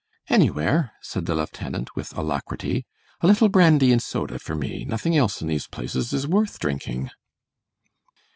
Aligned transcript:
"Anywhere," 0.29 0.93
said 1.01 1.27
the 1.27 1.35
lieutenant, 1.35 1.95
with 1.95 2.17
alacrity; 2.17 2.87
"a 3.19 3.27
little 3.27 3.49
brandy 3.49 3.91
and 3.91 4.01
soda 4.01 4.39
for 4.39 4.55
me; 4.55 4.83
nothing 4.83 5.15
else 5.15 5.43
in 5.43 5.47
these 5.47 5.67
places 5.67 6.11
is 6.11 6.27
worth 6.27 6.57
drinking." 6.57 7.11